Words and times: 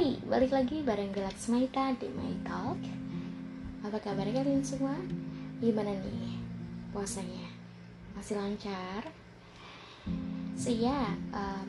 Hai, 0.00 0.16
balik 0.24 0.56
lagi 0.56 0.80
bareng 0.80 1.12
Gelak 1.12 1.36
Smaita 1.36 1.92
di 2.00 2.08
My 2.08 2.32
Talk 2.40 2.80
Apa 3.84 4.00
kabar 4.00 4.24
kalian 4.24 4.64
semua? 4.64 4.96
Gimana 5.60 5.92
nih 5.92 6.40
puasanya? 6.88 7.44
Masih 8.16 8.40
lancar? 8.40 9.12
So 10.56 10.72
ya, 10.72 11.04
um, 11.36 11.68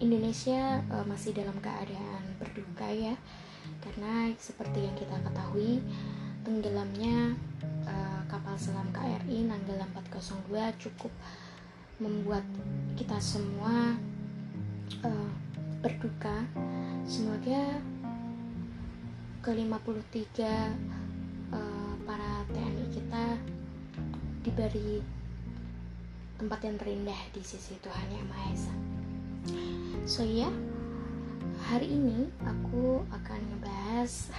Indonesia 0.00 0.80
uh, 0.88 1.04
masih 1.04 1.36
dalam 1.36 1.52
keadaan 1.60 2.32
berduka 2.40 2.88
ya 2.88 3.12
Karena 3.84 4.32
seperti 4.40 4.88
yang 4.88 4.96
kita 4.96 5.20
ketahui 5.20 5.84
Tenggelamnya 6.48 7.36
uh, 7.84 8.24
kapal 8.24 8.56
selam 8.56 8.88
KRI 8.88 9.52
Nanggala 9.52 9.84
402 9.92 10.80
cukup 10.80 11.12
membuat 12.00 12.48
kita 12.96 13.20
semua 13.20 14.00
berduka 15.84 16.48
semoga 17.04 17.76
ke-53 19.44 20.40
uh, 21.52 21.92
para 22.08 22.30
TNI 22.48 22.84
kita 22.88 23.24
diberi 24.40 25.04
tempat 26.40 26.64
yang 26.64 26.80
terindah 26.80 27.20
di 27.36 27.44
sisi 27.44 27.76
Tuhan 27.84 28.08
Yang 28.16 28.26
Maha 28.32 28.48
Esa. 28.56 28.74
So 30.08 30.24
ya, 30.24 30.48
yeah, 30.48 30.54
hari 31.68 31.92
ini 31.92 32.32
aku 32.40 33.04
akan 33.12 33.40
ngebahas 33.52 34.32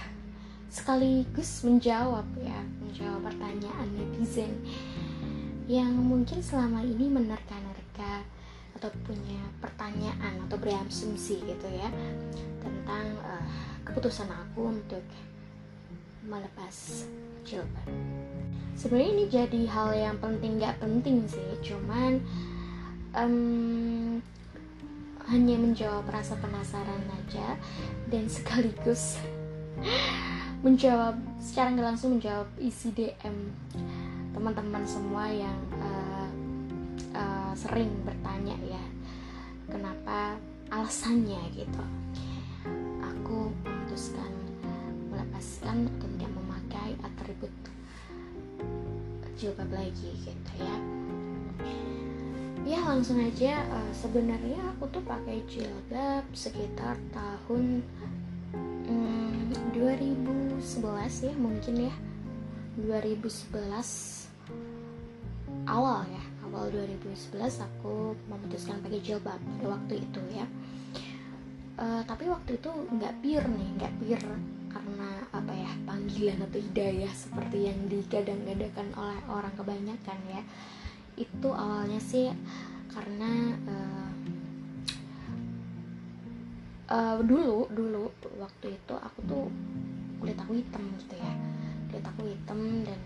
sekaligus 0.66 1.62
menjawab 1.62 2.26
ya, 2.42 2.58
menjawab 2.82 3.22
pertanyaan 3.22 3.86
netizen 3.94 4.50
yang 5.70 5.94
mungkin 5.94 6.42
selama 6.42 6.82
ini 6.82 7.06
menerka-nerka 7.06 7.65
atau 8.76 8.92
punya 9.08 9.40
pertanyaan 9.58 10.44
atau 10.46 10.60
berasumsi 10.60 11.40
gitu 11.40 11.68
ya 11.72 11.88
tentang 12.60 13.16
uh, 13.24 13.44
keputusan 13.88 14.28
aku 14.28 14.76
untuk 14.76 15.02
melepas 16.26 17.06
jilbab. 17.46 17.88
Sebenarnya 18.76 19.10
ini 19.16 19.24
jadi 19.32 19.60
hal 19.72 19.90
yang 19.96 20.16
penting 20.20 20.60
nggak 20.60 20.76
penting 20.82 21.24
sih, 21.24 21.48
cuman 21.64 22.20
um, 23.16 24.20
hanya 25.26 25.56
menjawab 25.58 26.06
rasa 26.12 26.36
penasaran 26.38 27.02
aja 27.10 27.58
dan 28.12 28.30
sekaligus 28.30 29.18
menjawab 30.66 31.18
secara 31.42 31.74
nggak 31.74 31.88
langsung 31.94 32.18
menjawab 32.18 32.46
isi 32.62 32.94
DM 32.94 33.50
teman-teman 34.36 34.84
semua 34.84 35.26
yang 35.32 35.58
uh, 35.80 36.28
uh, 37.16 37.35
sering 37.56 37.88
bertanya 38.04 38.52
ya 38.68 38.84
kenapa 39.72 40.36
alasannya 40.68 41.40
gitu. 41.56 41.84
Aku 43.00 43.48
memutuskan 43.64 44.28
melepaskan 45.08 45.88
atau 45.88 46.06
tidak 46.12 46.30
memakai 46.36 46.90
atribut 47.00 47.54
jilbab 49.40 49.72
lagi 49.72 50.12
gitu 50.20 50.52
ya. 50.60 50.76
Ya 52.66 52.82
langsung 52.82 53.22
aja 53.22 53.62
uh, 53.72 53.92
sebenarnya 53.94 54.58
aku 54.74 54.90
tuh 54.92 55.00
pakai 55.06 55.40
jilbab 55.48 56.26
sekitar 56.36 56.98
tahun 57.14 57.80
um, 58.90 59.48
2011 59.72 60.60
ya 61.24 61.34
mungkin 61.40 61.88
ya. 61.88 61.94
2011 62.76 63.64
awal 65.64 66.04
ya 66.12 66.25
awal 66.56 66.72
2011 66.72 67.36
aku 67.60 68.16
memutuskan 68.32 68.80
pakai 68.80 69.04
jilbab 69.04 69.36
pada 69.36 69.76
waktu 69.76 70.00
itu 70.00 70.20
ya. 70.32 70.48
Uh, 71.76 72.00
tapi 72.08 72.24
waktu 72.32 72.56
itu 72.56 72.72
nggak 72.72 73.20
pir 73.20 73.44
nih 73.44 73.68
nggak 73.76 73.94
pir 74.00 74.20
karena 74.72 75.08
apa 75.28 75.52
ya 75.52 75.72
panggilan 75.84 76.40
atau 76.48 76.56
hidayah 76.56 77.12
seperti 77.12 77.68
yang 77.68 77.78
digadang-gadangkan 77.92 78.88
oleh 78.96 79.20
orang 79.28 79.52
kebanyakan 79.52 80.18
ya. 80.32 80.42
Itu 81.20 81.52
awalnya 81.52 82.00
sih 82.00 82.32
karena 82.88 83.52
uh, 83.68 84.10
uh, 86.88 87.20
dulu 87.20 87.68
dulu 87.68 88.08
waktu 88.40 88.80
itu 88.80 88.94
aku 88.96 89.18
tuh 89.28 89.46
kulit 90.24 90.40
aku 90.40 90.56
hitam 90.56 90.80
gitu 90.96 91.20
ya. 91.20 91.32
Kulit 91.92 92.04
aku 92.08 92.32
hitam 92.32 92.60
dan 92.88 93.00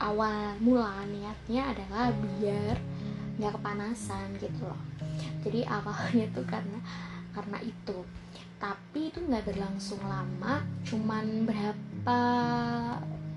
awal 0.00 0.56
mula 0.62 1.04
niatnya 1.08 1.72
adalah 1.76 2.12
biar 2.12 2.76
nggak 3.36 3.52
kepanasan 3.58 4.36
gitu 4.38 4.64
loh. 4.64 4.80
Jadi 5.42 5.66
awalnya 5.66 6.26
tuh 6.32 6.46
karena 6.46 6.78
karena 7.32 7.58
itu. 7.64 7.98
Tapi 8.62 9.10
itu 9.10 9.18
nggak 9.18 9.50
berlangsung 9.50 9.98
lama 10.06 10.62
cuman 10.86 11.48
berapa 11.48 12.20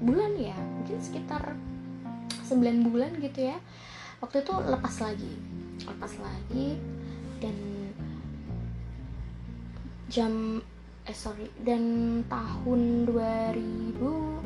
bulan 0.03 0.31
ya? 0.37 0.55
Mungkin 0.55 1.01
sekitar 1.01 1.57
9 2.45 2.85
bulan 2.85 3.17
gitu 3.17 3.49
ya. 3.49 3.57
Waktu 4.21 4.45
itu 4.45 4.53
lepas 4.53 4.95
lagi 5.01 5.33
lepas 5.85 6.13
lagi. 6.21 6.77
Dan 7.41 7.57
jam 10.09 10.61
eh 11.05 11.13
sorry 11.13 11.49
dan 11.61 11.83
tahun 12.25 13.05
2000 13.05 14.44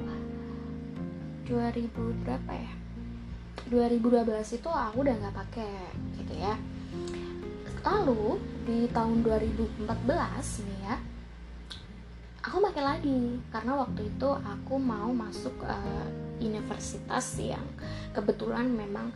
2000 1.50 2.22
berapa 2.24 2.52
ya? 2.54 2.74
2012 3.74 4.62
itu 4.62 4.70
aku 4.70 4.96
udah 5.02 5.16
nggak 5.18 5.36
pakai 5.36 5.74
gitu 6.22 6.34
ya. 6.38 6.54
Lalu 7.82 8.38
di 8.70 8.86
tahun 8.94 9.26
2014 9.26 9.90
nih 10.70 10.80
ya 10.86 10.96
aku 12.50 12.58
pakai 12.66 12.84
lagi. 12.84 13.42
Karena 13.54 13.78
waktu 13.78 14.10
itu 14.10 14.30
aku 14.30 14.76
mau 14.82 15.14
masuk 15.14 15.54
uh, 15.62 16.08
universitas 16.40 17.38
yang 17.38 17.66
kebetulan 18.16 18.70
memang 18.72 19.14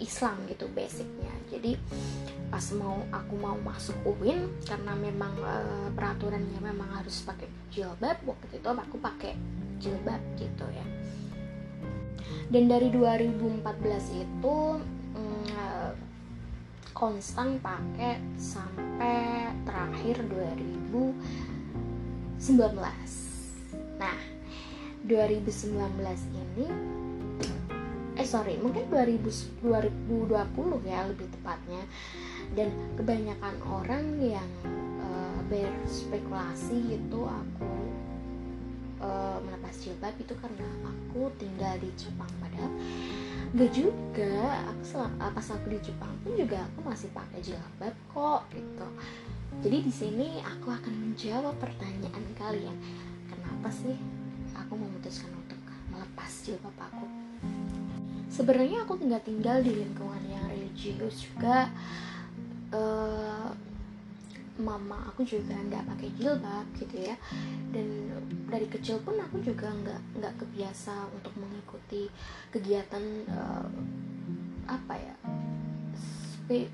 Islam 0.00 0.36
gitu 0.48 0.68
basicnya. 0.72 1.32
Jadi 1.52 1.76
pas 2.52 2.64
mau 2.76 3.04
aku 3.12 3.34
mau 3.36 3.56
masuk 3.62 3.96
UIN 4.04 4.48
karena 4.66 4.92
memang 4.96 5.34
uh, 5.40 5.88
peraturannya 5.94 6.60
memang 6.60 7.00
harus 7.00 7.22
pakai 7.22 7.46
jilbab 7.70 8.18
waktu 8.26 8.58
itu 8.58 8.68
aku 8.68 8.96
pakai 8.98 9.38
jilbab 9.78 10.18
gitu 10.34 10.66
ya 10.74 10.86
dan 12.50 12.64
dari 12.66 12.88
2014 12.90 14.22
itu 14.22 14.56
mm, 15.16 15.94
konstan 16.94 17.58
pakai 17.62 18.18
sampai 18.36 19.54
terakhir 19.64 20.20
2019 20.26 21.16
nah 24.00 24.18
2019 25.04 25.80
ini 26.34 26.66
eh 28.20 28.28
sorry 28.28 28.60
mungkin 28.60 28.84
2000, 28.92 29.64
2020 29.64 30.84
ya 30.84 31.08
lebih 31.08 31.24
tepatnya. 31.32 31.82
Dan 32.52 32.68
kebanyakan 33.00 33.56
orang 33.64 34.04
yang 34.20 34.50
uh, 35.00 35.40
berspekulasi 35.48 37.00
itu 37.00 37.20
aku 37.24 37.72
uh, 39.00 39.40
jilbab 39.90 40.14
itu 40.22 40.34
karena 40.38 40.66
aku 40.86 41.26
tinggal 41.34 41.74
di 41.82 41.90
Jepang 41.98 42.30
padahal 42.38 42.70
gak 43.58 43.70
juga. 43.74 44.62
Aku 44.70 44.82
sel- 44.86 45.18
pas 45.18 45.48
aku 45.50 45.66
di 45.74 45.80
Jepang 45.82 46.14
pun 46.22 46.38
juga 46.38 46.62
aku 46.62 46.78
masih 46.86 47.10
pakai 47.10 47.42
jilbab 47.42 47.94
kok 48.14 48.46
gitu. 48.54 48.86
Jadi 49.66 49.78
di 49.82 49.92
sini 49.92 50.28
aku 50.46 50.70
akan 50.70 50.94
menjawab 50.94 51.58
pertanyaan 51.58 52.24
kalian 52.38 52.76
kenapa 53.26 53.68
sih 53.74 53.98
aku 54.54 54.78
memutuskan 54.78 55.34
untuk 55.34 55.58
melepas 55.90 56.30
jilbab 56.46 56.76
aku? 56.78 57.06
Sebenarnya 58.30 58.86
aku 58.86 58.94
nggak 58.94 59.26
tinggal 59.26 59.58
di 59.58 59.74
lingkungan 59.74 60.22
yang 60.30 60.46
religius 60.46 61.26
juga 61.26 61.66
uh, 62.70 63.50
mama 64.60 65.08
aku 65.08 65.24
juga 65.24 65.56
nggak 65.56 65.88
pakai 65.96 66.08
jilbab 66.20 66.66
gitu 66.76 66.96
ya. 67.00 67.16
Dan 67.72 68.12
dari 68.52 68.68
kecil 68.68 69.00
pun 69.00 69.16
aku 69.16 69.40
juga 69.40 69.72
nggak 69.72 70.00
nggak 70.20 70.34
kebiasa 70.36 71.08
untuk 71.16 71.32
mengikuti 71.40 72.12
kegiatan 72.52 73.02
uh, 73.32 73.68
apa 74.68 74.94
ya 74.94 75.16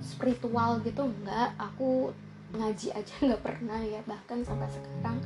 spiritual 0.03 0.83
gitu 0.83 1.07
nggak. 1.07 1.55
Aku 1.73 2.11
ngaji 2.53 2.93
aja 2.93 3.15
nggak 3.27 3.43
pernah 3.43 3.81
ya 3.81 4.03
bahkan 4.05 4.43
sampai 4.43 4.69
sekarang 4.71 5.19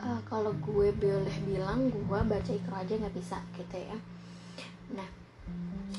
uh, 0.00 0.20
kalau 0.28 0.52
gue 0.58 0.88
boleh 0.96 1.36
bilang 1.44 1.92
gue 1.92 2.20
baca 2.24 2.50
ikro 2.52 2.76
aja 2.76 2.96
nggak 2.96 3.16
bisa 3.16 3.38
gitu 3.60 3.76
ya. 3.78 3.96
Nah 4.96 5.24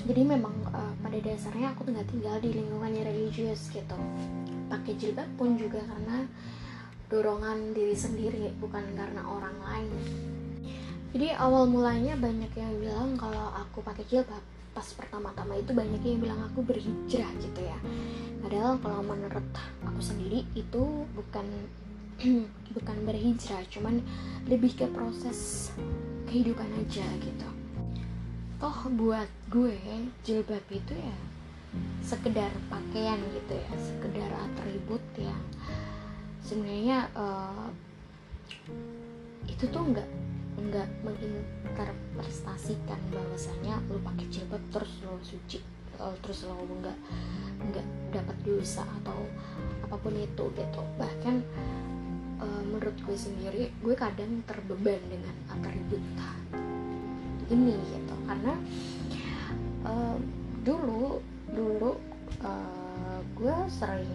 jadi 0.06 0.22
memang 0.22 0.54
uh, 0.70 0.94
pada 1.02 1.18
dasarnya 1.18 1.74
aku 1.74 1.90
nggak 1.90 2.06
tinggal 2.14 2.38
di 2.38 2.54
lingkungan 2.54 2.94
religius 3.02 3.74
gitu 3.74 3.98
pakai 4.68 4.94
jilbab 4.98 5.30
pun 5.38 5.56
juga 5.56 5.82
karena 5.84 6.26
dorongan 7.10 7.78
diri 7.78 7.94
sendiri 7.94 8.52
bukan 8.58 8.84
karena 8.98 9.22
orang 9.22 9.56
lain. 9.62 9.92
Jadi 11.16 11.32
awal 11.32 11.70
mulanya 11.70 12.18
banyak 12.20 12.52
yang 12.60 12.74
bilang 12.82 13.16
kalau 13.16 13.54
aku 13.56 13.80
pakai 13.86 14.04
jilbab. 14.10 14.42
Pas 14.76 14.84
pertama-tama 14.84 15.56
itu 15.56 15.72
banyak 15.72 16.04
yang 16.04 16.20
bilang 16.20 16.44
aku 16.52 16.60
berhijrah 16.60 17.32
gitu 17.40 17.62
ya. 17.64 17.80
Padahal 18.44 18.76
kalau 18.84 19.00
menurut 19.00 19.48
aku 19.88 20.02
sendiri 20.04 20.44
itu 20.58 21.08
bukan 21.16 21.48
bukan 22.76 22.98
berhijrah 23.08 23.64
cuman 23.72 24.04
lebih 24.52 24.76
ke 24.76 24.86
proses 24.92 25.72
kehidupan 26.28 26.68
aja 26.84 27.08
gitu. 27.24 27.50
Toh 28.60 28.80
buat 28.92 29.32
gue 29.48 29.80
jilbab 30.28 30.64
itu 30.68 30.96
ya 31.00 31.35
sekedar 32.06 32.52
pakaian 32.70 33.18
gitu 33.34 33.54
ya 33.58 33.72
sekedar 33.78 34.30
atribut 34.46 35.02
yang 35.18 35.42
sebenarnya 36.46 37.10
uh, 37.18 37.74
itu 39.50 39.66
tuh 39.70 39.82
enggak 39.82 40.06
enggak 40.56 40.88
menginterpretasikan 41.04 43.00
bahwasanya 43.12 43.82
lo 43.90 44.00
pakai 44.06 44.26
jilbab 44.30 44.62
terus 44.72 44.94
lo 45.04 45.18
suci 45.26 45.60
terus 45.96 46.44
lo 46.46 46.60
enggak 46.68 46.98
enggak 47.64 47.88
dapat 48.12 48.38
dosa 48.44 48.84
atau 49.02 49.26
apa 49.84 49.96
pun 49.98 50.14
itu 50.16 50.46
gitu. 50.54 50.82
Bahkan 51.00 51.36
uh, 52.40 52.62
menurut 52.68 52.96
gue 53.04 53.18
sendiri 53.18 53.72
gue 53.80 53.96
kadang 53.96 54.44
terbeban 54.46 55.02
dengan 55.08 55.36
atribut 55.52 56.04
ini 57.50 57.76
gitu. 57.96 58.16
Karena 58.28 58.54
uh, 59.88 60.18
dulu 60.66 61.22
dulu 61.54 62.00
uh, 62.42 63.20
gue 63.36 63.56
sering 63.70 64.10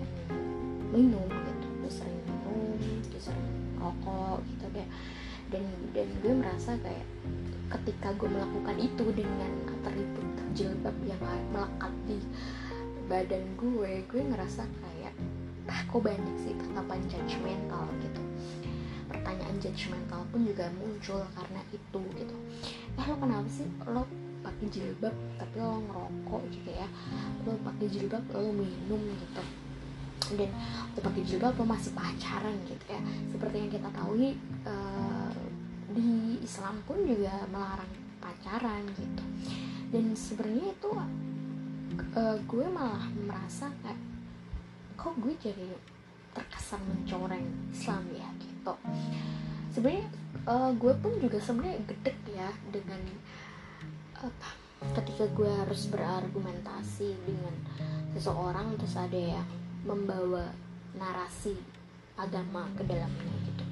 minum 0.90 1.26
gitu 1.28 1.66
gue 1.84 1.92
sering 1.92 2.20
minum 2.26 2.74
gue 3.06 3.20
sering 3.22 3.50
rokok 3.78 4.42
gitu 4.50 4.66
deh 4.74 4.88
dan 5.50 5.64
dan 5.94 6.08
gue 6.22 6.32
merasa 6.34 6.78
kayak 6.82 7.06
ketika 7.70 8.10
gue 8.18 8.28
melakukan 8.30 8.76
itu 8.78 9.04
dengan 9.14 9.52
atribut 9.70 10.26
jilbab 10.54 10.96
yang 11.06 11.20
melekat 11.54 11.94
di 12.10 12.18
badan 13.06 13.44
gue 13.58 14.02
gue 14.06 14.22
ngerasa 14.22 14.66
kayak 14.66 15.14
ah, 15.70 15.80
kok 15.86 16.02
banyak 16.02 16.36
sih 16.42 16.54
tanggapan 16.58 16.98
judgmental 17.06 17.86
gitu. 18.02 18.22
Pertanyaan 19.06 19.56
judgmental 19.62 20.22
pun 20.30 20.40
juga 20.46 20.66
muncul 20.78 21.22
karena 21.34 21.60
itu 21.70 22.00
gitu. 22.18 22.36
Eh 22.98 23.04
lo 23.06 23.16
kenapa 23.18 23.48
sih? 23.50 23.66
Lo 23.86 24.02
pakai 24.40 24.66
jilbab 24.72 25.14
tapi 25.36 25.56
lo 25.60 25.80
ngerokok 25.84 26.42
gitu 26.52 26.70
ya. 26.72 26.88
Lo 27.44 27.56
pakai 27.64 27.86
jilbab 27.88 28.24
lo 28.32 28.50
minum 28.52 29.00
gitu. 29.00 29.42
Dan 30.36 30.50
lo 30.96 30.98
pakai 31.00 31.22
jilbab 31.24 31.54
lo 31.56 31.64
masih 31.64 31.92
pacaran 31.92 32.56
gitu 32.64 32.84
ya. 32.88 33.00
Seperti 33.32 33.56
yang 33.56 33.70
kita 33.72 33.88
tahu 33.92 34.12
uh, 34.68 35.32
di 35.90 36.38
Islam 36.40 36.80
pun 36.86 37.02
juga 37.04 37.46
melarang 37.50 37.92
pacaran 38.20 38.84
gitu. 38.94 39.24
Dan 39.90 40.14
sebenarnya 40.14 40.70
itu 40.70 40.90
uh, 42.14 42.36
gue 42.46 42.66
malah 42.70 43.04
merasa 43.26 43.68
kayak 43.82 43.98
kok 44.94 45.16
gue 45.18 45.34
jadi 45.40 45.68
terkesan 46.30 46.78
mencoreng 46.86 47.46
Islam 47.74 48.04
ya 48.14 48.28
gitu. 48.38 48.74
Sebenarnya 49.74 50.06
uh, 50.46 50.70
gue 50.78 50.94
pun 51.02 51.12
juga 51.18 51.38
sebenarnya 51.42 51.82
gede 51.90 52.14
ya 52.30 52.50
dengan 52.70 53.02
apa 54.20 54.50
ketika 55.00 55.24
gue 55.32 55.48
harus 55.48 55.88
berargumentasi 55.88 57.12
dengan 57.24 57.54
seseorang 58.16 58.76
terus 58.80 58.96
ada 58.96 59.16
yang 59.16 59.48
membawa 59.84 60.52
narasi 60.96 61.56
agama 62.16 62.68
ke 62.76 62.84
dalamnya 62.84 63.32
gitu. 63.48 63.64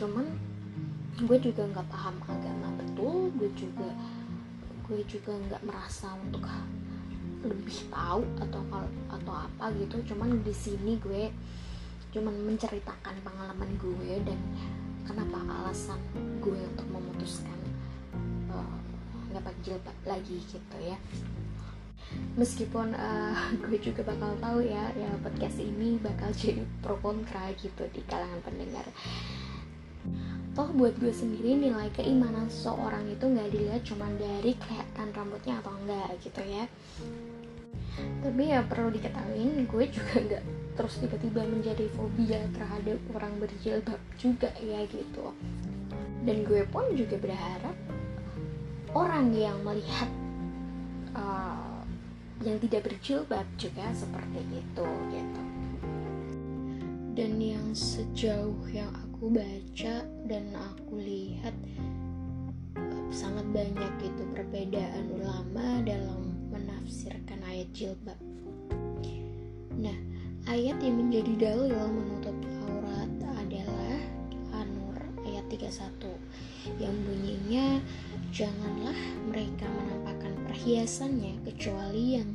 Cuman 0.00 0.26
gue 1.16 1.38
juga 1.40 1.64
nggak 1.68 1.88
paham 1.88 2.16
agama 2.28 2.68
betul 2.80 3.32
gue 3.36 3.50
juga 3.56 3.88
gue 4.86 5.00
juga 5.08 5.32
nggak 5.34 5.62
merasa 5.64 6.12
untuk 6.20 6.44
lebih 7.44 7.88
tahu 7.92 8.24
atau 8.40 8.60
atau 9.12 9.34
apa 9.34 9.72
gitu. 9.76 10.00
Cuman 10.12 10.40
di 10.40 10.52
sini 10.56 10.96
gue 11.00 11.32
cuman 12.16 12.32
menceritakan 12.48 13.20
pengalaman 13.20 13.70
gue 13.76 14.24
dan 14.24 14.40
kenapa 15.04 15.36
alasan 15.44 16.00
gue 16.40 16.60
untuk 16.60 16.88
memutuskan 16.88 17.55
jilbab 19.66 19.98
lagi 20.06 20.38
gitu 20.46 20.76
ya. 20.78 20.94
Meskipun 22.38 22.94
uh, 22.94 23.50
gue 23.66 23.78
juga 23.82 24.06
bakal 24.06 24.38
tahu 24.38 24.62
ya 24.62 24.94
ya 24.94 25.10
podcast 25.20 25.58
ini 25.58 25.98
bakal 25.98 26.30
jadi 26.30 26.62
pro 26.78 26.94
kontra 27.02 27.50
gitu 27.58 27.82
di 27.90 28.00
kalangan 28.06 28.38
pendengar. 28.46 28.86
Toh 30.56 30.72
buat 30.72 30.96
gue 30.96 31.12
sendiri 31.12 31.58
nilai 31.58 31.92
keimanan 31.92 32.48
seseorang 32.48 33.04
itu 33.12 33.26
nggak 33.28 33.50
dilihat 33.52 33.82
cuma 33.84 34.08
dari 34.16 34.56
kelihatan 34.56 35.08
rambutnya 35.12 35.60
atau 35.60 35.74
enggak 35.82 36.08
gitu 36.22 36.42
ya. 36.46 36.64
Tapi 37.96 38.42
ya 38.52 38.60
perlu 38.64 38.88
diketahui 38.92 39.66
gue 39.66 39.84
juga 39.92 40.14
nggak 40.16 40.44
terus 40.76 41.00
tiba-tiba 41.00 41.44
menjadi 41.44 41.88
fobia 41.96 42.40
terhadap 42.52 43.00
orang 43.16 43.32
berjilbab 43.40 44.00
juga 44.16 44.48
ya 44.60 44.84
gitu. 44.88 45.32
Dan 46.24 46.44
gue 46.44 46.64
pun 46.68 46.88
juga 46.96 47.20
berharap 47.20 47.76
orang 48.96 49.28
yang 49.36 49.60
melihat 49.60 50.08
uh, 51.12 51.84
yang 52.40 52.56
tidak 52.64 52.88
berjilbab 52.88 53.44
juga 53.60 53.92
seperti 53.92 54.40
itu 54.56 54.88
gitu. 55.12 55.42
Dan 57.16 57.40
yang 57.40 57.68
sejauh 57.76 58.64
yang 58.72 58.88
aku 58.92 59.28
baca 59.32 60.04
dan 60.24 60.44
aku 60.56 60.96
lihat 60.96 61.52
uh, 62.80 63.08
sangat 63.12 63.44
banyak 63.52 63.92
gitu 64.00 64.24
perbedaan 64.32 65.12
ulama 65.12 65.84
dalam 65.84 66.32
menafsirkan 66.48 67.44
ayat 67.44 67.68
jilbab. 67.76 68.16
Nah 69.76 70.16
Ayat 70.46 70.78
yang 70.78 71.02
menjadi 71.02 71.50
dalil 71.50 71.74
menutup 71.90 72.38
aurat 72.70 73.10
adalah 73.34 73.98
An-Nur 74.54 74.94
ayat 75.26 75.42
31 75.50 76.06
yang 76.78 76.94
bunyinya 77.02 77.82
janganlah 78.32 78.96
mereka 79.28 79.66
menampakkan 79.68 80.34
perhiasannya 80.46 81.42
kecuali 81.44 82.18
yang 82.18 82.30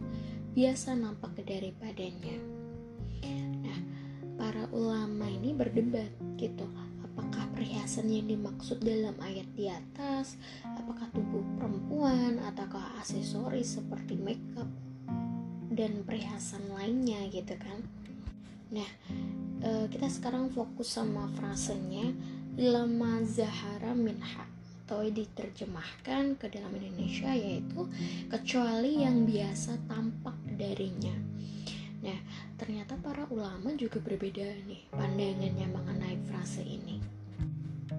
biasa 0.51 0.99
nampak 0.99 1.39
daripadanya. 1.47 2.37
Nah, 3.63 3.79
para 4.35 4.67
ulama 4.75 5.31
ini 5.31 5.55
berdebat 5.55 6.11
gitu, 6.35 6.67
apakah 7.03 7.47
perhiasan 7.55 8.11
yang 8.11 8.27
dimaksud 8.27 8.83
dalam 8.83 9.15
ayat 9.23 9.47
di 9.55 9.71
atas, 9.71 10.35
apakah 10.63 11.07
tubuh 11.15 11.43
perempuan 11.55 12.39
ataukah 12.51 12.99
aksesoris 12.99 13.79
seperti 13.79 14.19
makeup 14.19 14.67
dan 15.71 16.03
perhiasan 16.03 16.67
lainnya 16.75 17.31
gitu 17.31 17.55
kan. 17.55 17.79
Nah, 18.75 18.87
uh, 19.63 19.85
kita 19.87 20.11
sekarang 20.11 20.51
fokus 20.51 20.99
sama 20.99 21.31
frasenya 21.39 22.11
lama 22.59 23.23
zahara 23.23 23.95
minha 23.95 24.50
atau 24.91 25.07
diterjemahkan 25.07 26.35
ke 26.35 26.51
dalam 26.51 26.75
Indonesia 26.75 27.31
yaitu 27.31 27.87
kecuali 28.27 28.99
yang 28.99 29.23
biasa 29.23 29.79
tampak 29.87 30.35
darinya. 30.59 31.15
Nah, 32.03 32.19
ternyata 32.59 32.99
para 32.99 33.23
ulama 33.31 33.71
juga 33.79 34.03
berbeda 34.03 34.43
nih 34.67 34.83
pandangannya 34.91 35.67
mengenai 35.71 36.19
frase 36.27 36.59
ini. 36.67 36.99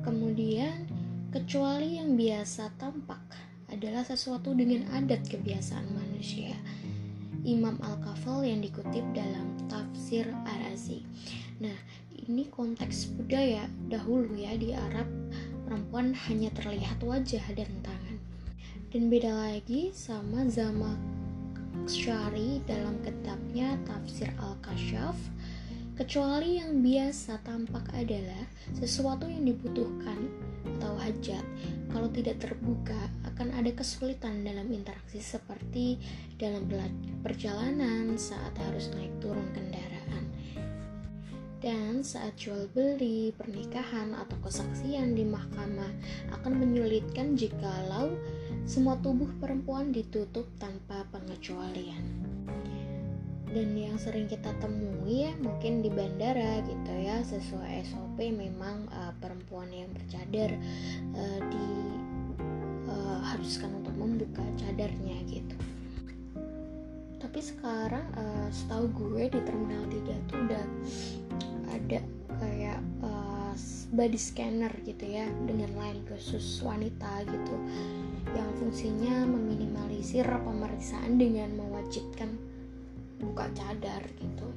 Kemudian, 0.04 0.84
kecuali 1.32 1.96
yang 1.96 2.12
biasa 2.12 2.76
tampak 2.76 3.25
adalah 3.72 4.04
sesuatu 4.04 4.52
dengan 4.52 4.84
adat 4.92 5.25
kebiasaan 5.32 5.96
manusia 5.96 6.52
Imam 7.40 7.80
Al-Kafal 7.80 8.44
yang 8.44 8.61
dikutip 8.61 9.06
dalam 9.16 9.49
tafsir 9.72 10.28
Ar-Razi. 10.44 11.00
Nah, 11.64 11.78
ini 12.12 12.52
konteks 12.52 13.16
budaya 13.16 13.64
dahulu 13.88 14.37
ya 14.37 14.52
di 14.61 14.76
Arab 14.76 15.22
perempuan 15.64 16.12
hanya 16.28 16.50
terlihat 16.54 16.99
wajah 17.02 17.42
dan 17.54 17.71
tangan. 17.83 18.19
Dan 18.92 19.09
beda 19.09 19.33
lagi 19.33 19.88
sama 19.95 20.45
Zama 20.52 20.97
Syari 21.88 22.62
dalam 22.69 23.00
kitabnya 23.02 23.75
Tafsir 23.88 24.31
Al-Kashaf. 24.38 25.19
Kecuali 25.92 26.57
yang 26.57 26.81
biasa 26.81 27.42
tampak 27.45 27.85
adalah 27.92 28.49
sesuatu 28.73 29.28
yang 29.28 29.45
dibutuhkan 29.45 30.31
atau 30.78 30.97
hajat. 30.97 31.45
Kalau 31.92 32.09
tidak 32.09 32.40
terbuka 32.40 32.97
akan 33.28 33.52
ada 33.52 33.69
kesulitan 33.76 34.40
dalam 34.40 34.73
interaksi 34.73 35.21
seperti 35.21 36.00
dalam 36.40 36.64
perjalanan 37.21 38.16
saat 38.16 38.57
harus 38.57 38.88
naik 38.97 39.12
turun 39.21 39.45
kendaraan 39.52 39.91
dan 41.62 42.02
saat 42.02 42.35
jual 42.35 42.66
beli, 42.75 43.31
pernikahan, 43.38 44.12
atau 44.19 44.37
kesaksian 44.42 45.14
di 45.14 45.23
mahkamah 45.23 45.88
akan 46.35 46.52
menyulitkan 46.59 47.38
jikalau 47.38 48.12
semua 48.66 48.99
tubuh 48.99 49.31
perempuan 49.38 49.95
ditutup 49.95 50.45
tanpa 50.59 51.07
pengecualian. 51.14 52.02
Dan 53.52 53.76
yang 53.76 54.00
sering 54.00 54.26
kita 54.26 54.50
temui 54.59 55.28
ya 55.28 55.33
mungkin 55.38 55.85
di 55.85 55.92
bandara 55.92 56.64
gitu 56.64 56.92
ya 56.99 57.21
sesuai 57.21 57.85
SOP 57.85 58.16
memang 58.33 58.88
uh, 58.88 59.12
perempuan 59.21 59.69
yang 59.69 59.92
bercadar 59.92 60.57
uh, 61.12 61.40
di 61.52 61.69
diharuskan 63.33 63.81
untuk 63.81 63.97
membuka 63.97 64.45
cadarnya 64.61 65.16
gitu 65.25 65.57
tapi 67.23 67.38
sekarang 67.38 68.02
uh, 68.19 68.50
setahu 68.50 68.91
gue 68.91 69.31
di 69.31 69.41
terminal 69.47 69.87
3 69.87 70.26
tuh 70.26 70.38
udah 70.43 70.64
ada 71.71 72.00
kayak 72.43 72.81
uh, 73.07 73.55
body 73.95 74.19
scanner 74.19 74.75
gitu 74.83 75.07
ya 75.07 75.31
dengan 75.47 75.71
line 75.79 76.02
khusus 76.11 76.59
wanita 76.67 77.23
gitu 77.31 77.57
yang 78.35 78.50
fungsinya 78.59 79.23
meminimalisir 79.31 80.26
pemeriksaan 80.26 81.14
dengan 81.14 81.55
mewajibkan 81.55 82.35
buka 83.23 83.47
cadar 83.55 84.02
gitu. 84.19 84.49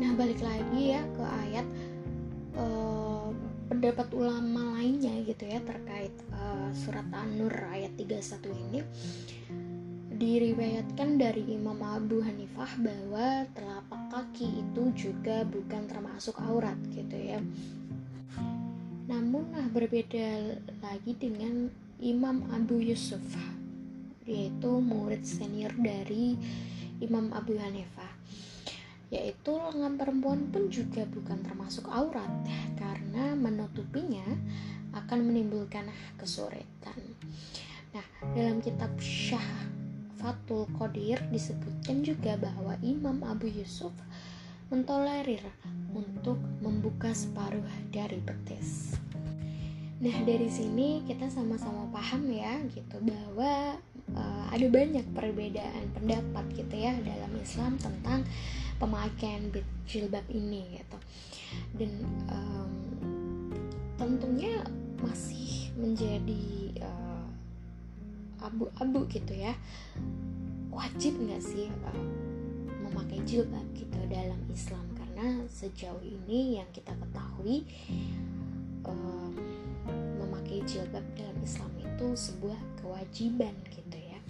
Nah 0.00 0.16
balik 0.16 0.40
lagi 0.40 0.96
ya 0.96 1.04
ke 1.12 1.24
ayat 1.44 1.66
uh, 2.56 3.28
pendapat 3.68 4.08
ulama 4.16 4.80
lainnya 4.80 5.12
gitu 5.28 5.44
ya 5.44 5.60
terkait 5.60 6.14
uh, 6.32 6.72
surat 6.72 7.04
An-Nur 7.12 7.52
ayat 7.52 7.92
31 8.00 8.48
ini 8.48 8.80
diriwayatkan 10.20 11.16
dari 11.16 11.48
Imam 11.48 11.80
Abu 11.80 12.20
Hanifah 12.20 12.68
bahwa 12.76 13.48
telapak 13.56 14.02
kaki 14.12 14.52
itu 14.60 14.82
juga 14.92 15.48
bukan 15.48 15.88
termasuk 15.88 16.36
aurat 16.44 16.76
gitu 16.92 17.16
ya. 17.16 17.40
Namun 19.08 19.48
nah 19.48 19.64
berbeda 19.72 20.60
lagi 20.84 21.16
dengan 21.16 21.72
Imam 22.04 22.44
Abu 22.52 22.84
Yusuf 22.84 23.24
yaitu 24.28 24.68
murid 24.84 25.24
senior 25.24 25.72
dari 25.80 26.36
Imam 27.00 27.32
Abu 27.32 27.56
Hanifah 27.56 28.12
yaitu 29.08 29.56
lengan 29.56 29.96
perempuan 29.96 30.52
pun 30.52 30.68
juga 30.68 31.08
bukan 31.08 31.40
termasuk 31.40 31.88
aurat 31.88 32.28
karena 32.76 33.32
menutupinya 33.40 34.36
akan 34.92 35.32
menimbulkan 35.32 35.88
kesulitan. 36.20 37.00
Nah, 37.96 38.06
dalam 38.36 38.60
kitab 38.62 38.94
Syah 39.00 39.79
Fatul 40.20 40.68
Qadir 40.76 41.16
disebutkan 41.32 42.04
juga 42.04 42.36
bahwa 42.36 42.76
Imam 42.84 43.24
Abu 43.24 43.48
Yusuf 43.48 43.96
mentolerir 44.68 45.42
untuk 45.90 46.38
membuka 46.60 47.10
separuh 47.10 47.64
dari 47.90 48.20
betis. 48.22 48.94
Nah, 50.00 50.16
dari 50.24 50.48
sini 50.48 51.04
kita 51.04 51.28
sama-sama 51.28 51.88
paham 51.92 52.28
ya 52.32 52.56
gitu 52.72 52.96
bahwa 53.04 53.76
uh, 54.16 54.44
ada 54.48 54.66
banyak 54.68 55.04
perbedaan 55.12 55.92
pendapat 55.92 56.44
gitu 56.56 56.72
ya 56.76 56.96
dalam 57.04 57.32
Islam 57.36 57.76
tentang 57.76 58.24
pemakaian 58.80 59.52
jilbab 59.84 60.24
ini 60.32 60.80
gitu. 60.80 60.98
Dan 61.76 61.92
um, 62.32 62.72
tentunya 64.00 64.64
masih 65.04 65.68
menjadi 65.76 66.80
uh, 66.80 67.09
abu-abu 68.44 69.06
gitu 69.08 69.32
ya. 69.36 69.54
Wajib 70.70 71.18
nggak 71.20 71.42
sih 71.42 71.68
uh, 71.68 72.06
memakai 72.86 73.20
jilbab 73.28 73.64
gitu 73.76 73.98
dalam 74.08 74.40
Islam? 74.50 74.84
Karena 74.96 75.44
sejauh 75.50 76.00
ini 76.00 76.60
yang 76.60 76.68
kita 76.72 76.94
ketahui 76.96 77.66
uh, 78.86 79.30
memakai 80.18 80.64
jilbab 80.64 81.04
dalam 81.16 81.38
Islam 81.44 81.72
itu 81.80 82.06
sebuah 82.16 82.60
kewajiban 82.80 83.54
gitu 83.68 83.98
ya. 83.98 84.20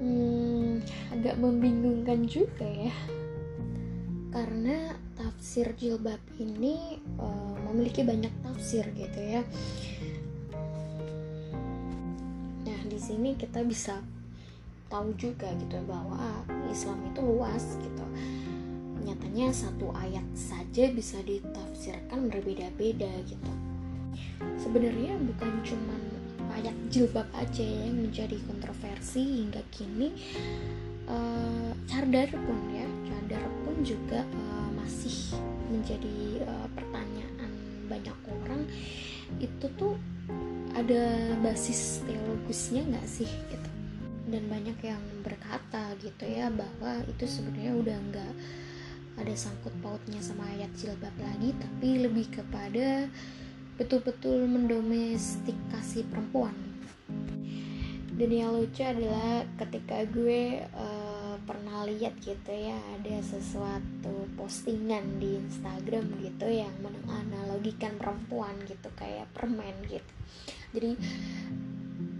Hmm, 0.00 0.80
agak 1.12 1.36
membingungkan 1.40 2.24
juga 2.28 2.68
ya. 2.68 2.94
Karena 4.30 4.94
tafsir 5.18 5.74
jilbab 5.76 6.22
ini 6.38 7.00
uh, 7.18 7.56
memiliki 7.68 8.06
banyak 8.06 8.32
tafsir 8.40 8.86
gitu 8.94 9.20
ya 9.20 9.42
sini 13.00 13.32
kita 13.40 13.64
bisa 13.64 14.04
tahu 14.92 15.16
juga 15.16 15.48
gitu 15.56 15.80
ya 15.80 15.84
bahwa 15.88 16.44
Islam 16.68 17.00
itu 17.08 17.20
luas 17.24 17.64
gitu. 17.80 18.04
Nyatanya 19.00 19.48
satu 19.54 19.88
ayat 19.96 20.26
saja 20.36 20.92
bisa 20.92 21.16
ditafsirkan 21.24 22.28
berbeda-beda 22.28 23.08
gitu. 23.24 23.52
Sebenarnya 24.60 25.16
bukan 25.16 25.52
cuma 25.64 25.96
ayat 26.60 26.76
jilbab 26.92 27.24
aja 27.32 27.64
yang 27.64 28.04
menjadi 28.04 28.36
kontroversi 28.44 29.46
hingga 29.46 29.62
kini 29.72 30.12
uh, 31.08 31.72
cadar 31.88 32.28
pun 32.28 32.58
ya 32.74 32.84
cadar 33.08 33.44
pun 33.64 33.74
juga 33.80 34.20
uh, 34.26 34.68
masih 34.76 35.38
menjadi 35.70 36.44
uh, 36.44 36.68
pertanyaan 36.76 37.52
banyak 37.86 38.18
orang. 38.28 38.66
Itu 39.38 39.70
tuh 39.78 39.94
ada 40.80 41.36
basis 41.44 42.00
teologisnya 42.08 42.82
nggak 42.88 43.08
sih 43.08 43.28
gitu? 43.28 43.70
Dan 44.30 44.48
banyak 44.48 44.78
yang 44.80 45.02
berkata 45.20 45.92
gitu 46.00 46.24
ya 46.24 46.48
bahwa 46.48 47.04
itu 47.04 47.24
sebenarnya 47.28 47.72
udah 47.76 47.96
nggak 48.10 48.32
ada 49.20 49.34
sangkut 49.36 49.74
pautnya 49.84 50.20
sama 50.24 50.48
ayat 50.56 50.72
jilbab 50.78 51.12
lagi 51.20 51.52
tapi 51.60 52.00
lebih 52.00 52.30
kepada 52.32 53.10
betul-betul 53.80 54.44
mendomestikasi 54.44 56.04
perempuan. 56.08 56.52
Dan 58.20 58.36
yang 58.36 58.52
lucu 58.52 58.84
adalah 58.84 59.48
ketika 59.56 60.04
gue 60.12 60.60
uh, 60.76 60.99
lihat 61.90 62.14
gitu 62.22 62.52
ya 62.54 62.78
ada 62.94 63.16
sesuatu 63.26 64.30
postingan 64.38 65.18
di 65.18 65.42
Instagram 65.42 66.06
gitu 66.22 66.46
yang 66.46 66.72
menganalogikan 66.78 67.98
perempuan 67.98 68.54
gitu 68.70 68.86
kayak 68.94 69.26
permen 69.34 69.74
gitu 69.90 70.12
jadi 70.70 70.94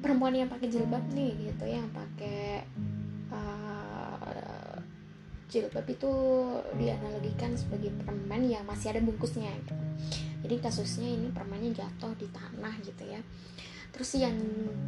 perempuan 0.03 0.35
yang 0.35 0.51
pakai 0.51 0.69
jilbab 0.69 1.05
nih 1.15 1.33
gitu 1.51 1.65
yang 1.71 1.87
pakai 1.95 2.67
uh, 3.31 4.77
jilbab 5.51 5.87
itu 5.87 6.13
dianalogikan 6.79 7.55
sebagai 7.55 7.95
permen 8.03 8.47
yang 8.47 8.63
masih 8.67 8.95
ada 8.95 9.03
bungkusnya 9.03 9.51
gitu. 9.51 9.75
jadi 10.47 10.55
kasusnya 10.63 11.09
ini 11.11 11.29
permennya 11.31 11.87
jatuh 11.87 12.15
di 12.19 12.27
tanah 12.31 12.75
gitu 12.83 13.03
ya 13.07 13.21
terus 13.91 14.17
yang 14.17 14.35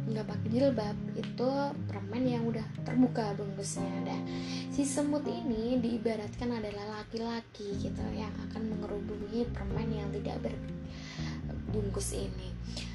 nggak 0.09 0.25
pakai 0.27 0.47
jilbab 0.51 0.97
itu 1.15 1.49
permen 1.87 2.23
yang 2.23 2.43
udah 2.47 2.65
terbuka 2.83 3.35
bungkusnya. 3.35 3.91
Dan 4.03 4.25
si 4.71 4.83
semut 4.83 5.23
ini 5.27 5.79
diibaratkan 5.79 6.59
adalah 6.59 7.01
laki-laki 7.01 7.77
gitu 7.79 8.03
yang 8.15 8.31
akan 8.49 8.73
mengerubungi 8.73 9.47
permen 9.53 9.89
yang 9.91 10.09
tidak 10.11 10.41
berbungkus 10.43 12.15
ini. 12.15 12.51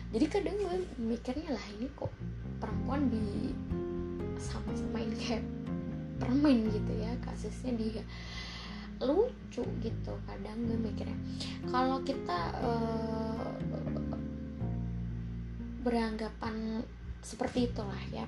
Jadi 0.08 0.24
kadang 0.26 0.56
gue 0.56 0.76
mikirnya 0.96 1.52
lah 1.52 1.66
ini 1.76 1.86
kok 1.92 2.08
perempuan 2.58 3.12
di 3.12 3.52
sama-samain 4.40 5.12
kayak 5.18 5.44
permen 6.18 6.66
gitu 6.72 6.92
ya 6.98 7.12
kasusnya 7.22 7.76
dia 7.78 8.02
lucu 8.98 9.62
gitu 9.84 10.12
kadang 10.26 10.58
gue 10.66 10.78
mikirnya. 10.78 11.18
Kalau 11.70 12.02
kita 12.02 12.40
uh, 12.64 13.46
beranggapan 15.82 16.82
seperti 17.22 17.70
itulah 17.70 18.02
ya. 18.10 18.26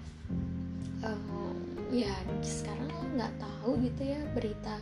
Uh, 1.01 1.55
ya 1.91 2.13
sekarang 2.45 2.91
nggak 3.17 3.35
tahu 3.41 3.81
gitu 3.83 4.15
ya 4.15 4.21
berita 4.37 4.79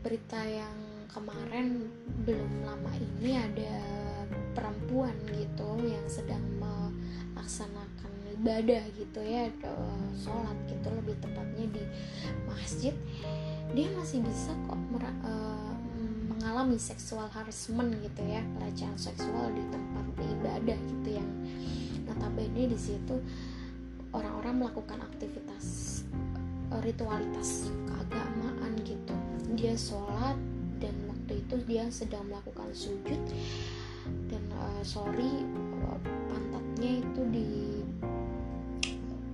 berita 0.00 0.40
yang 0.48 0.76
kemarin 1.12 1.90
belum 2.24 2.64
lama 2.64 2.88
ini 2.96 3.36
ada 3.36 3.76
perempuan 4.54 5.12
gitu 5.34 5.76
yang 5.84 6.06
sedang 6.06 6.40
melaksanakan 6.56 8.12
ibadah 8.40 8.80
gitu 8.96 9.20
ya 9.20 9.50
sholat 10.16 10.56
gitu 10.70 10.88
lebih 10.94 11.18
tepatnya 11.20 11.66
di 11.74 11.84
masjid. 12.48 12.94
Dia 13.74 13.86
masih 13.94 14.22
bisa 14.24 14.50
kok 14.66 14.78
uh, 15.26 15.49
mengalami 16.50 16.82
seksual 16.82 17.30
harassment 17.30 17.94
gitu 18.02 18.26
ya 18.26 18.42
pelecehan 18.58 18.98
seksual 18.98 19.54
di 19.54 19.62
tempat 19.70 20.02
ibadah 20.18 20.74
gitu 20.82 21.22
yang 21.22 21.30
notabene 22.10 22.66
di 22.66 22.74
situ 22.74 23.22
orang-orang 24.10 24.66
melakukan 24.66 24.98
aktivitas 24.98 26.02
uh, 26.74 26.82
ritualitas 26.82 27.70
keagamaan 27.86 28.74
gitu. 28.82 29.14
Dia 29.54 29.78
sholat 29.78 30.34
dan 30.82 30.90
waktu 31.06 31.38
itu 31.38 31.54
dia 31.70 31.86
sedang 31.86 32.26
melakukan 32.26 32.66
sujud 32.74 33.22
dan 34.26 34.42
uh, 34.50 34.82
sorry 34.82 35.46
uh, 35.86 36.02
pantatnya 36.34 36.98
itu 36.98 37.22
di 37.30 37.50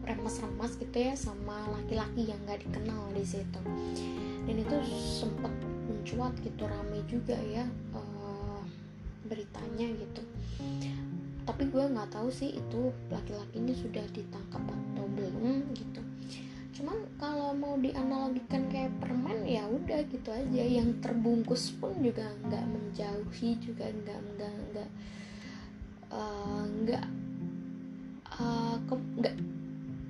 remas-remas 0.04 0.76
gitu 0.76 1.00
ya 1.00 1.16
sama 1.16 1.64
laki-laki 1.80 2.28
yang 2.28 2.36
nggak 2.44 2.60
dikenal 2.60 3.08
di 3.16 3.24
situ. 3.24 3.60
Dan 4.44 4.60
itu 4.60 4.76
sempat 5.24 5.65
mencuat 6.06 6.38
gitu 6.38 6.62
rame 6.70 7.02
juga 7.10 7.34
ya 7.50 7.66
uh, 7.90 8.62
beritanya 9.26 9.90
gitu. 9.90 10.22
Tapi 11.42 11.66
gue 11.66 11.82
nggak 11.82 12.14
tahu 12.14 12.30
sih 12.30 12.54
itu 12.54 12.94
laki-laki 13.10 13.58
ini 13.58 13.74
sudah 13.74 14.06
ditangkap 14.14 14.62
atau 14.70 15.02
belum 15.18 15.66
gitu. 15.74 15.98
Cuman 16.78 17.10
kalau 17.18 17.58
mau 17.58 17.74
dianalogikan 17.74 18.70
kayak 18.70 18.94
permen 19.02 19.50
ya 19.50 19.66
udah 19.66 20.06
gitu 20.06 20.30
aja. 20.30 20.62
Yang 20.62 20.94
terbungkus 21.02 21.74
pun 21.74 21.90
juga 21.98 22.30
nggak 22.46 22.64
menjauhi 22.70 23.58
juga 23.58 23.90
nggak 23.90 24.20
nggak 24.38 24.54
nggak 24.70 24.90
uh, 26.14 26.62
nggak 26.86 27.04
uh, 28.30 28.78
ke, 28.86 28.94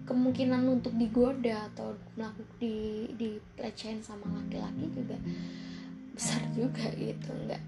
kemungkinan 0.04 0.60
untuk 0.68 0.92
digoda 1.00 1.72
atau 1.72 1.96
melakukan 2.20 2.52
di 2.60 3.08
di 3.16 3.40
pelecehan 3.56 4.04
sama 4.04 4.28
laki-laki 4.44 4.92
juga 4.92 5.16
besar 6.16 6.40
juga 6.56 6.88
gitu. 6.96 7.30
Nggak 7.46 7.62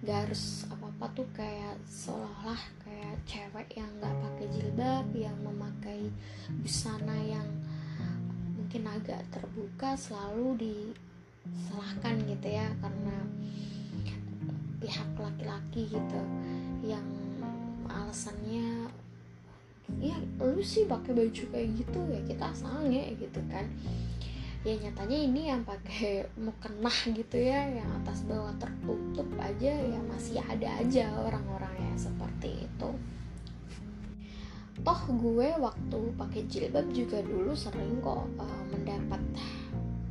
nggak 0.00 0.16
harus 0.26 0.64
apa 0.72 0.88
apa 0.88 1.06
tuh 1.12 1.28
kayak 1.36 1.76
seolah-olah 1.84 2.62
kayak 2.80 3.14
cewek 3.28 3.68
yang 3.76 3.90
nggak 4.00 4.16
pakai 4.16 4.46
jilbab 4.56 5.06
yang 5.12 5.36
memakai 5.44 6.08
busana 6.64 7.20
yang 7.20 7.44
mungkin 8.56 8.88
agak 8.88 9.20
terbuka 9.28 9.92
selalu 10.00 10.56
disalahkan 10.56 12.16
gitu 12.24 12.48
ya. 12.48 12.66
Karena 12.80 13.16
pihak 14.80 15.08
laki-laki 15.20 15.92
gitu 15.92 16.22
yang 16.80 17.04
alasannya 17.84 18.88
ya 20.00 20.16
lu 20.38 20.62
sih 20.62 20.86
pakai 20.88 21.12
baju 21.12 21.42
kayak 21.52 21.68
gitu 21.76 22.00
ya 22.08 22.20
kita 22.24 22.48
sange 22.54 23.12
gitu 23.18 23.40
kan 23.50 23.66
ya 24.60 24.76
nyatanya 24.76 25.18
ini 25.24 25.48
yang 25.48 25.64
pakai 25.64 26.28
mukena 26.36 26.92
gitu 27.08 27.36
ya 27.40 27.64
yang 27.64 27.88
atas 28.04 28.28
bawah 28.28 28.52
tertutup 28.60 29.24
aja 29.40 29.72
ya 29.72 30.00
masih 30.04 30.36
ada 30.44 30.68
aja 30.76 31.08
orang-orang 31.16 31.72
yang 31.80 31.96
seperti 31.96 32.68
itu. 32.68 32.90
Toh 34.80 35.02
gue 35.08 35.48
waktu 35.56 36.00
pakai 36.16 36.44
jilbab 36.48 36.92
juga 36.92 37.24
dulu 37.24 37.56
sering 37.56 38.04
kok 38.04 38.28
uh, 38.36 38.62
mendapat 38.68 39.20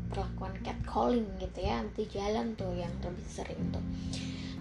perlakuan 0.09 0.53
catcalling 0.65 1.29
gitu 1.37 1.59
ya 1.61 1.85
nanti 1.85 2.09
jalan 2.09 2.57
tuh 2.57 2.73
yang 2.73 2.93
lebih 3.05 3.29
sering 3.29 3.61
tuh. 3.69 3.85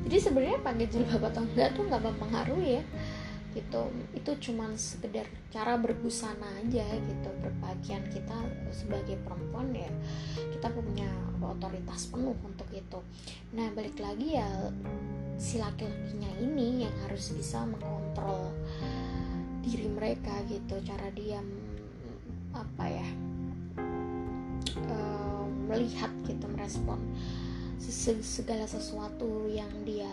Jadi 0.04 0.16
sebenarnya 0.20 0.60
pakai 0.60 0.84
jilbab 0.84 1.32
atau 1.32 1.48
enggak 1.48 1.72
tuh 1.72 1.88
nggak 1.88 2.04
mempengaruhi 2.04 2.80
ya 2.80 2.84
gitu. 3.58 3.90
Itu 4.14 4.30
cuman 4.38 4.78
sekedar 4.78 5.26
cara 5.50 5.74
berbusana 5.74 6.46
aja 6.62 6.86
gitu. 6.86 7.30
Berpakaian 7.42 8.06
kita 8.08 8.38
sebagai 8.70 9.18
perempuan 9.26 9.74
ya 9.74 9.90
kita 10.54 10.70
punya 10.70 11.10
otoritas 11.42 12.06
penuh 12.10 12.36
untuk 12.46 12.68
itu. 12.70 13.00
Nah 13.54 13.68
balik 13.74 13.98
lagi 13.98 14.38
ya 14.38 14.48
si 15.38 15.58
laki-lakinya 15.58 16.30
ini 16.42 16.86
yang 16.86 16.94
harus 17.06 17.34
bisa 17.34 17.66
mengontrol 17.66 18.54
diri 19.66 19.90
mereka 19.90 20.34
gitu. 20.46 20.78
Cara 20.86 21.10
dia 21.14 21.42
apa 22.54 22.84
ya 22.88 23.08
uh, 24.88 25.44
melihat 25.68 26.10
gitu 26.26 26.46
merespon 26.48 26.98
segala 28.20 28.68
sesuatu 28.68 29.48
yang 29.48 29.70
dia 29.86 30.10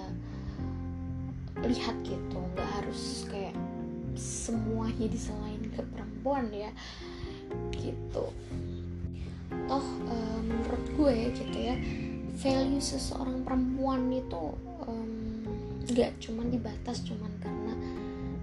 lihat 1.64 1.96
gitu 2.04 2.40
nggak 2.56 2.70
harus 2.82 3.24
kayak 3.32 3.56
semuanya 4.16 5.08
diselain 5.08 5.62
ke 5.72 5.82
perempuan 5.92 6.52
ya 6.52 6.72
gitu. 7.76 8.32
Toh 9.66 9.88
um, 10.12 10.44
menurut 10.44 10.86
gue 10.96 11.16
gitu 11.32 11.58
ya 11.60 11.76
value 12.36 12.84
seseorang 12.84 13.48
perempuan 13.48 14.12
itu 14.12 14.52
nggak 15.88 16.12
um, 16.12 16.20
cuman 16.20 16.48
dibatas 16.52 17.00
cuman 17.08 17.32
karena 17.40 17.74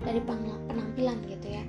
dari 0.02 0.20
penampilan 0.24 1.18
gitu 1.28 1.46
ya. 1.52 1.64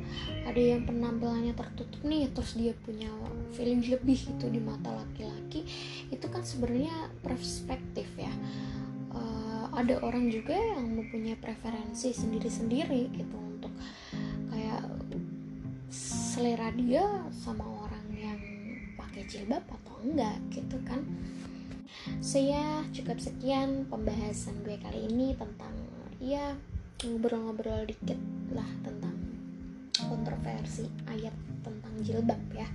Ada 0.47 0.59
yang 0.59 0.83
penampilannya 0.87 1.53
tertutup 1.53 2.01
nih 2.07 2.31
terus 2.31 2.55
dia 2.55 2.73
punya 2.83 3.11
value 3.53 3.93
lebih 3.93 4.19
itu 4.19 4.45
di 4.49 4.59
mata 4.59 4.89
laki-laki 4.89 5.63
itu 6.09 6.25
kan 6.27 6.41
sebenarnya 6.41 7.13
perspektif 7.21 7.73
ya 7.73 7.82
ada 9.83 9.99
orang 9.99 10.31
juga 10.31 10.55
yang 10.55 10.95
mempunyai 10.95 11.35
preferensi 11.35 12.15
sendiri-sendiri 12.15 13.11
gitu 13.19 13.35
untuk 13.35 13.75
kayak 14.47 14.87
selera 15.91 16.71
dia 16.71 17.03
sama 17.35 17.67
orang 17.67 18.07
yang 18.15 18.39
pakai 18.95 19.27
jilbab 19.27 19.59
atau 19.67 19.99
enggak 20.07 20.39
gitu 20.55 20.79
kan. 20.87 21.03
Saya 22.23 22.87
cukup 22.95 23.19
sekian 23.19 23.83
pembahasan 23.91 24.63
gue 24.63 24.79
kali 24.79 25.11
ini 25.11 25.35
tentang 25.35 25.75
ya 26.23 26.55
ngobrol-ngobrol 27.03 27.83
dikit 27.83 28.19
lah 28.55 28.67
tentang 28.87 29.19
kontroversi 29.99 30.87
ayat 31.11 31.35
tentang 31.59 31.91
jilbab 31.99 32.39
ya 32.55 32.67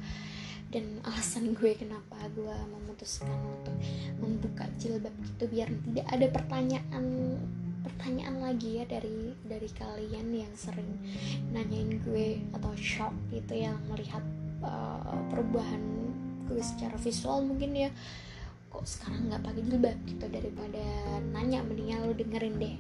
dan 0.69 1.01
alasan 1.09 1.57
gue 1.57 1.73
kenapa 1.73 2.17
gue 2.37 2.57
memutuskan 2.69 3.33
untuk 3.33 3.77
membuka 4.21 4.69
jilbab 4.77 5.15
gitu 5.25 5.49
biar 5.49 5.69
tidak 5.73 6.07
ada 6.13 6.27
pertanyaan 6.29 7.05
pertanyaan 7.89 8.37
lagi 8.45 8.83
ya 8.83 8.85
dari 8.85 9.33
dari 9.49 9.69
kalian 9.73 10.29
yang 10.45 10.53
sering 10.53 11.01
nanyain 11.57 11.97
gue 12.05 12.45
atau 12.53 12.73
shock 12.77 13.17
gitu 13.33 13.57
yang 13.57 13.81
melihat 13.89 14.21
uh, 14.61 15.17
perubahan 15.33 15.81
gue 16.49 16.61
secara 16.61 16.97
visual 17.01 17.45
mungkin 17.45 17.89
ya. 17.89 17.91
Kok 18.69 18.85
sekarang 18.85 19.33
nggak 19.33 19.43
pakai 19.49 19.63
jilbab 19.65 19.99
gitu 20.05 20.27
daripada 20.29 20.85
nanya 21.33 21.65
mendingan 21.65 22.05
lo 22.05 22.13
dengerin 22.13 22.61
deh 22.61 22.77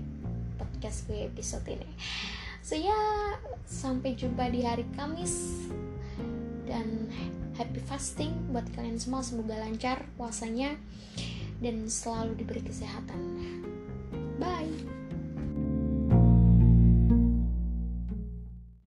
podcast 0.60 1.08
gue 1.08 1.24
episode 1.24 1.64
ini. 1.64 1.88
So 2.60 2.76
ya 2.76 2.96
sampai 3.64 4.12
jumpa 4.12 4.52
di 4.52 4.60
hari 4.60 4.84
Kamis. 4.92 5.64
Dan 6.68 7.08
happy 7.58 7.82
fasting 7.82 8.54
buat 8.54 8.64
kalian 8.78 9.02
semua 9.02 9.26
semoga 9.26 9.58
lancar 9.58 10.06
puasanya 10.14 10.78
dan 11.58 11.90
selalu 11.90 12.38
diberi 12.38 12.62
kesehatan. 12.62 13.20
Bye 14.38 14.97